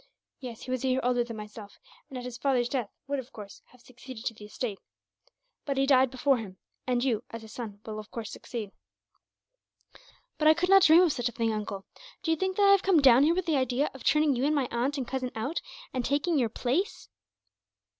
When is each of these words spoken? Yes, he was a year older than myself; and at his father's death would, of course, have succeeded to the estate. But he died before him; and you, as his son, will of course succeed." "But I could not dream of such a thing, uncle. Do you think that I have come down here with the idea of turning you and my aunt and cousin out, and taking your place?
Yes, 0.39 0.63
he 0.63 0.71
was 0.71 0.83
a 0.83 0.87
year 0.87 0.99
older 1.03 1.23
than 1.23 1.37
myself; 1.37 1.77
and 2.09 2.17
at 2.17 2.23
his 2.23 2.35
father's 2.39 2.67
death 2.67 2.89
would, 3.05 3.19
of 3.19 3.31
course, 3.31 3.61
have 3.65 3.81
succeeded 3.81 4.25
to 4.25 4.33
the 4.33 4.45
estate. 4.45 4.79
But 5.63 5.77
he 5.77 5.85
died 5.85 6.09
before 6.09 6.37
him; 6.37 6.57
and 6.87 7.03
you, 7.03 7.23
as 7.29 7.43
his 7.43 7.53
son, 7.53 7.81
will 7.85 7.99
of 7.99 8.09
course 8.09 8.31
succeed." 8.31 8.71
"But 10.39 10.47
I 10.47 10.55
could 10.55 10.69
not 10.69 10.81
dream 10.81 11.01
of 11.03 11.11
such 11.13 11.29
a 11.29 11.33
thing, 11.33 11.53
uncle. 11.53 11.85
Do 12.23 12.31
you 12.31 12.37
think 12.37 12.57
that 12.57 12.65
I 12.67 12.71
have 12.71 12.81
come 12.81 12.99
down 12.99 13.21
here 13.25 13.35
with 13.35 13.45
the 13.45 13.57
idea 13.57 13.91
of 13.93 14.03
turning 14.03 14.35
you 14.35 14.43
and 14.43 14.55
my 14.55 14.67
aunt 14.71 14.97
and 14.97 15.07
cousin 15.07 15.29
out, 15.35 15.61
and 15.93 16.03
taking 16.03 16.39
your 16.39 16.49
place? 16.49 17.07